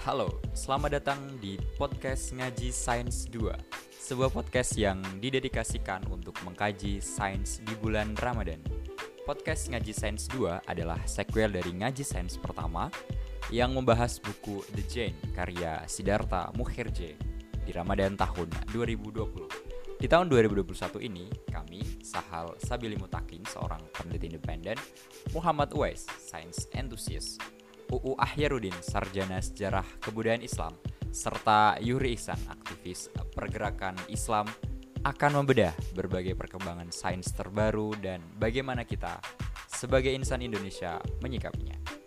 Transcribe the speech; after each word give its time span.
Halo, 0.00 0.40
selamat 0.56 0.96
datang 0.96 1.20
di 1.44 1.60
podcast 1.76 2.32
Ngaji 2.32 2.72
Sains 2.72 3.28
2 3.28 3.52
Sebuah 4.00 4.32
podcast 4.32 4.72
yang 4.80 4.96
didedikasikan 5.20 6.08
untuk 6.08 6.40
mengkaji 6.40 7.04
sains 7.04 7.60
di 7.60 7.76
bulan 7.76 8.16
Ramadan. 8.16 8.64
Podcast 9.28 9.68
Ngaji 9.68 9.92
Sains 9.92 10.24
2 10.32 10.64
adalah 10.64 10.96
sequel 11.04 11.52
dari 11.52 11.76
Ngaji 11.76 12.00
Sains 12.00 12.40
pertama 12.40 12.88
Yang 13.52 13.76
membahas 13.76 14.16
buku 14.24 14.64
The 14.72 14.84
Jane 14.88 15.20
karya 15.36 15.84
Siddhartha 15.84 16.48
Mukherjee 16.56 17.20
di 17.68 17.70
Ramadan 17.76 18.16
tahun 18.16 18.48
2020 18.72 20.00
Di 20.00 20.08
tahun 20.08 20.32
2021 20.32 20.96
ini, 21.12 21.28
kami, 21.52 22.00
Sahal 22.00 22.56
Sabili 22.56 22.96
Mutakin, 22.96 23.44
seorang 23.44 23.84
peneliti 23.92 24.32
independen 24.32 24.80
Muhammad 25.36 25.76
Uwais, 25.76 26.08
sains 26.16 26.72
enthusiast 26.72 27.59
UU 27.90 28.14
Ahyarudin, 28.16 28.74
Sarjana 28.80 29.42
Sejarah 29.42 29.86
Kebudayaan 29.98 30.46
Islam, 30.46 30.74
serta 31.10 31.76
Yuri 31.82 32.14
Ihsan, 32.14 32.38
aktivis 32.46 33.10
pergerakan 33.34 33.98
Islam, 34.06 34.46
akan 35.02 35.42
membedah 35.42 35.72
berbagai 35.96 36.36
perkembangan 36.36 36.92
sains 36.92 37.32
terbaru 37.32 37.96
dan 37.98 38.20
bagaimana 38.36 38.84
kita 38.86 39.18
sebagai 39.66 40.12
insan 40.12 40.44
Indonesia 40.44 41.00
menyikapinya. 41.24 41.99